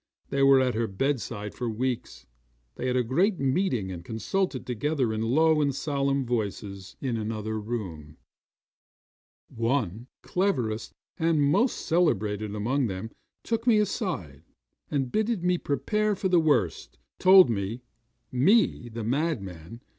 They 0.31 0.41
were 0.41 0.59
at 0.59 0.73
her 0.73 0.87
bedside 0.87 1.53
for 1.53 1.69
weeks. 1.69 2.25
They 2.73 2.87
had 2.87 2.95
a 2.95 3.03
great 3.03 3.37
meeting 3.39 3.91
and 3.91 4.03
consulted 4.03 4.65
together 4.65 5.13
in 5.13 5.21
low 5.21 5.61
and 5.61 5.75
solemn 5.75 6.25
voices 6.25 6.95
in 7.01 7.17
another 7.17 7.59
room. 7.59 8.17
One, 9.49 10.07
the 10.23 10.27
cleverest 10.29 10.91
and 11.19 11.39
most 11.39 11.85
celebrated 11.85 12.55
among 12.55 12.87
them, 12.87 13.11
took 13.43 13.67
me 13.67 13.77
aside, 13.77 14.41
and 14.89 15.11
bidding 15.11 15.45
me 15.45 15.59
prepare 15.59 16.15
for 16.15 16.29
the 16.29 16.39
worst, 16.39 16.97
told 17.19 17.51
me 17.51 17.83
me, 18.31 18.89
the 18.89 19.03
madman! 19.03 19.81